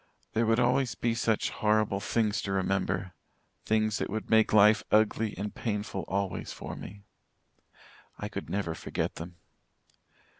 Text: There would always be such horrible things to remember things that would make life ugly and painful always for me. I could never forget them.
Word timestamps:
There 0.33 0.47
would 0.47 0.59
always 0.59 0.95
be 0.95 1.13
such 1.13 1.51
horrible 1.51 1.99
things 1.99 2.41
to 2.41 2.51
remember 2.51 3.13
things 3.65 3.99
that 3.99 4.09
would 4.09 4.31
make 4.31 4.51
life 4.51 4.81
ugly 4.89 5.35
and 5.37 5.53
painful 5.53 6.05
always 6.07 6.51
for 6.51 6.75
me. 6.75 7.03
I 8.17 8.27
could 8.27 8.49
never 8.49 8.73
forget 8.73 9.13
them. 9.17 9.35